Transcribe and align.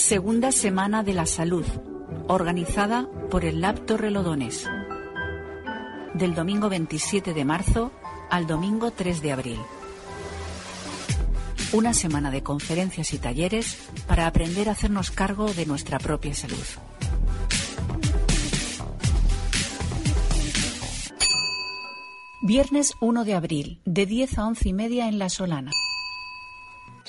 Segunda 0.00 0.50
Semana 0.50 1.02
de 1.02 1.12
la 1.12 1.26
Salud, 1.26 1.64
organizada 2.26 3.06
por 3.30 3.44
el 3.44 3.60
Lab 3.60 3.84
Torrelodones. 3.84 4.66
Del 6.14 6.34
domingo 6.34 6.70
27 6.70 7.34
de 7.34 7.44
marzo 7.44 7.92
al 8.30 8.46
domingo 8.46 8.92
3 8.92 9.20
de 9.20 9.32
abril. 9.32 9.58
Una 11.74 11.92
semana 11.92 12.30
de 12.30 12.42
conferencias 12.42 13.12
y 13.12 13.18
talleres 13.18 13.76
para 14.08 14.26
aprender 14.26 14.70
a 14.70 14.72
hacernos 14.72 15.10
cargo 15.10 15.52
de 15.52 15.66
nuestra 15.66 15.98
propia 15.98 16.34
salud. 16.34 16.56
Viernes 22.42 22.94
1 23.02 23.24
de 23.24 23.34
abril, 23.34 23.80
de 23.84 24.06
10 24.06 24.38
a 24.38 24.46
11 24.46 24.68
y 24.70 24.72
media 24.72 25.08
en 25.08 25.18
La 25.18 25.28
Solana. 25.28 25.72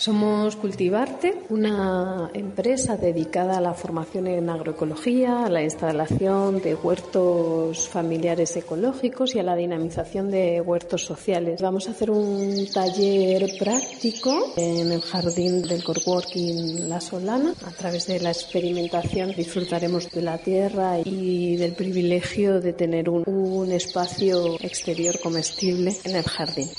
Somos 0.01 0.55
Cultivarte, 0.55 1.43
una 1.49 2.31
empresa 2.33 2.97
dedicada 2.97 3.59
a 3.59 3.61
la 3.61 3.75
formación 3.75 4.25
en 4.25 4.49
agroecología, 4.49 5.45
a 5.45 5.49
la 5.51 5.61
instalación 5.61 6.59
de 6.59 6.73
huertos 6.73 7.87
familiares 7.87 8.57
ecológicos 8.57 9.35
y 9.35 9.39
a 9.39 9.43
la 9.43 9.55
dinamización 9.55 10.31
de 10.31 10.59
huertos 10.59 11.05
sociales. 11.05 11.61
Vamos 11.61 11.87
a 11.87 11.91
hacer 11.91 12.09
un 12.09 12.67
taller 12.73 13.45
práctico 13.59 14.53
en 14.57 14.91
el 14.91 15.01
jardín 15.01 15.61
del 15.61 15.83
Coworking 15.83 16.89
La 16.89 16.99
Solana. 16.99 17.53
A 17.63 17.69
través 17.69 18.07
de 18.07 18.19
la 18.21 18.31
experimentación 18.31 19.33
disfrutaremos 19.37 20.09
de 20.09 20.21
la 20.23 20.39
tierra 20.39 20.97
y 21.05 21.57
del 21.57 21.73
privilegio 21.73 22.59
de 22.59 22.73
tener 22.73 23.07
un, 23.07 23.21
un 23.27 23.71
espacio 23.71 24.55
exterior 24.61 25.19
comestible 25.19 25.95
en 26.05 26.15
el 26.15 26.23
jardín. 26.23 26.69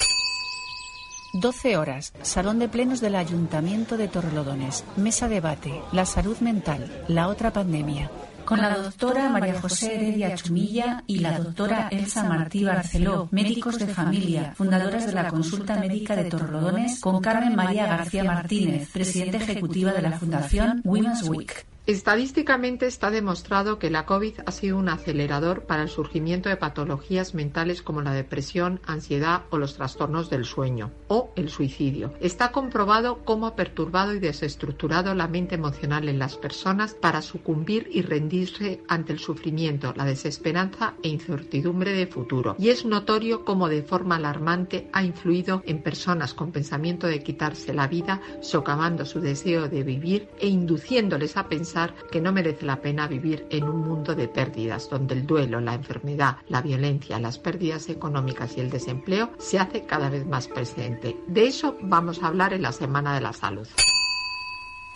12 1.35 1.79
horas, 1.79 2.13
Salón 2.21 2.59
de 2.59 2.69
Plenos 2.69 3.01
del 3.01 3.15
Ayuntamiento 3.15 3.97
de 3.97 4.07
Torrelodones. 4.07 4.85
Mesa 4.97 5.29
debate, 5.29 5.81
la 5.91 6.05
salud 6.05 6.37
mental, 6.41 7.05
la 7.09 7.29
otra 7.29 7.53
pandemia. 7.53 8.11
Con 8.45 8.61
la 8.61 8.77
doctora 8.77 9.31
María 9.31 9.59
José 9.59 9.95
Heredia 9.95 10.35
Chumilla 10.35 11.05
y 11.07 11.21
la 11.21 11.39
doctora 11.39 11.89
Elsa 11.91 12.25
Martí 12.25 12.65
Barceló, 12.65 13.29
médicos 13.31 13.79
de 13.79 13.87
familia, 13.87 14.53
fundadoras 14.57 15.07
de 15.07 15.13
la 15.13 15.29
consulta 15.29 15.77
médica 15.77 16.17
de 16.17 16.25
Torrelodones, 16.25 17.01
con 17.01 17.23
Carmen 17.23 17.55
María 17.55 17.87
García 17.87 18.25
Martínez, 18.25 18.91
presidenta 18.93 19.39
ejecutiva 19.39 19.93
de 19.93 20.03
la 20.03 20.19
Fundación 20.19 20.83
Women's 20.85 21.23
Week. 21.23 21.65
Estadísticamente 21.85 22.87
está 22.87 23.11
demostrado 23.11 23.81
que 23.81 23.91
la 23.91 24.07
COVID 24.07 24.35
ha 24.47 24.53
sido 24.53 24.77
un 24.77 24.89
acelerador 24.89 25.65
para 25.65 25.83
el 25.83 25.89
surgimiento 25.89 26.49
de 26.49 26.57
patologías 26.57 27.35
mentales 27.35 27.83
como 27.83 28.03
la 28.03 28.13
depresión, 28.13 28.81
ansiedad 28.87 29.43
o 29.51 29.59
los 29.59 29.75
trastornos 29.75 30.31
del 30.31 30.45
sueño 30.45 30.93
o 31.09 31.33
el 31.35 31.49
suicidio. 31.49 32.15
Está 32.21 32.53
comprobado 32.53 33.25
cómo 33.25 33.49
ha 33.49 33.57
perturbado 33.57 34.15
y 34.15 34.21
desestructurado 34.21 35.13
la 35.17 35.27
mente 35.27 35.57
emocional 35.57 36.09
en 36.09 36.21
las 36.21 36.37
personas 36.37 36.95
para 36.95 37.21
sucumbir 37.21 37.89
y 37.91 38.03
rendirse 38.03 38.81
ante 38.87 39.13
el 39.13 39.19
sufrimiento, 39.19 39.93
la 39.97 40.05
desesperanza 40.05 40.95
e 41.03 41.09
incertidumbre 41.09 41.95
de 41.95 42.07
futuro. 42.07 42.55
Y 42.61 42.69
es 42.69 42.85
notorio 42.85 43.45
cómo 43.45 43.69
de 43.69 43.83
forma 43.83 44.17
alarmante 44.17 44.89
ha 44.93 45.03
influido 45.03 45.65
en 45.67 45.83
personas 45.83 46.33
con 46.33 46.53
pensamiento 46.53 47.09
de 47.09 47.25
quitarse 47.25 47.75
la 47.75 47.89
vida, 47.89 48.21
socavando 48.41 49.05
su 49.05 49.21
deseo 49.21 49.69
de 49.69 49.83
vivir 49.83 50.29
e 50.39 50.47
induciéndoles 50.47 51.37
a 51.37 51.49
pensar 51.49 51.72
que 52.11 52.21
no 52.21 52.33
merece 52.33 52.67
la 52.67 52.81
pena 52.81 53.07
vivir 53.07 53.47
en 53.51 53.65
un 53.65 53.81
mundo 53.81 54.15
de 54.15 54.29
pérdidas, 54.29 54.89
donde 54.91 55.15
el 55.15 55.27
duelo, 55.27 55.61
la 55.61 55.75
enfermedad, 55.75 56.37
la 56.49 56.63
violencia, 56.63 57.19
las 57.19 57.39
pérdidas 57.39 57.89
económicas 57.89 58.57
y 58.57 58.61
el 58.61 58.71
desempleo 58.71 59.33
se 59.39 59.59
hace 59.59 59.85
cada 59.85 60.11
vez 60.11 60.27
más 60.27 60.49
presente. 60.49 61.17
De 61.27 61.47
eso 61.47 61.77
vamos 61.83 62.23
a 62.23 62.29
hablar 62.29 62.53
en 62.53 62.63
la 62.63 62.73
Semana 62.73 63.15
de 63.15 63.21
la 63.21 63.33
Salud. 63.33 63.67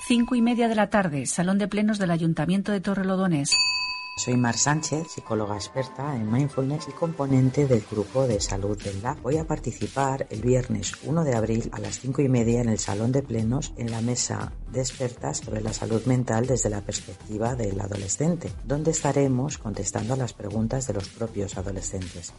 Cinco 0.06 0.34
y 0.34 0.42
media 0.42 0.68
de 0.68 0.74
la 0.74 0.88
tarde, 0.88 1.26
Salón 1.26 1.58
de 1.58 1.66
Plenos 1.66 1.98
del 1.98 2.10
Ayuntamiento 2.12 2.70
de 2.72 2.80
Torrelodones. 2.80 3.50
Soy 4.18 4.38
Mar 4.38 4.56
Sánchez, 4.56 5.08
psicóloga 5.08 5.56
experta 5.56 6.16
en 6.16 6.32
mindfulness 6.32 6.88
y 6.88 6.92
componente 6.92 7.66
del 7.66 7.84
grupo 7.88 8.26
de 8.26 8.40
salud 8.40 8.82
del 8.82 9.02
LAB. 9.02 9.20
Voy 9.20 9.36
a 9.36 9.46
participar 9.46 10.26
el 10.30 10.40
viernes 10.40 10.94
1 11.04 11.22
de 11.22 11.34
abril 11.34 11.68
a 11.70 11.80
las 11.80 12.00
5 12.00 12.22
y 12.22 12.28
media 12.30 12.62
en 12.62 12.70
el 12.70 12.78
Salón 12.78 13.12
de 13.12 13.22
Plenos 13.22 13.74
en 13.76 13.90
la 13.90 14.00
mesa 14.00 14.54
de 14.72 14.80
expertas 14.80 15.42
sobre 15.44 15.60
la 15.60 15.74
salud 15.74 16.02
mental 16.06 16.46
desde 16.46 16.70
la 16.70 16.80
perspectiva 16.80 17.56
del 17.56 17.78
adolescente, 17.78 18.50
donde 18.64 18.92
estaremos 18.92 19.58
contestando 19.58 20.14
a 20.14 20.16
las 20.16 20.32
preguntas 20.32 20.86
de 20.86 20.94
los 20.94 21.10
propios 21.10 21.58
adolescentes. 21.58 22.32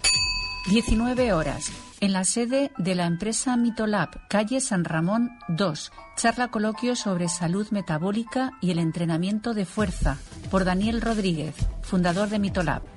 19 0.66 1.32
horas, 1.32 1.72
en 2.02 2.12
la 2.12 2.26
sede 2.26 2.72
de 2.78 2.96
la 2.96 3.06
empresa 3.06 3.56
Mitolab, 3.56 4.10
calle 4.28 4.60
San 4.60 4.84
Ramón 4.84 5.32
2, 5.48 5.92
charla 6.18 6.50
coloquio 6.50 6.96
sobre 6.98 7.30
salud 7.30 7.68
metabólica 7.72 8.52
y 8.60 8.72
el 8.72 8.80
entrenamiento 8.80 9.54
de 9.54 9.66
fuerza, 9.66 10.18
por 10.52 10.66
Daniel 10.66 11.00
Rodríguez, 11.00 11.56
fundador 11.84 12.28
de 12.30 12.40
Mitolab. 12.40 12.97